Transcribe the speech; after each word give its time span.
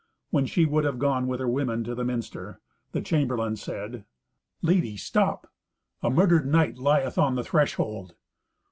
When 0.31 0.47
she 0.47 0.65
would 0.65 0.83
have 0.83 0.97
gone 0.97 1.27
with 1.27 1.39
her 1.39 1.47
women 1.47 1.83
to 1.83 1.93
the 1.93 2.03
minster, 2.03 2.59
the 2.91 3.01
chamberlain 3.01 3.55
said, 3.55 4.03
"Lady, 4.63 4.97
stop! 4.97 5.45
A 6.01 6.09
murdered 6.09 6.47
knight 6.47 6.79
lieth 6.79 7.19
on 7.19 7.35
the 7.35 7.43
threshold." 7.43 8.15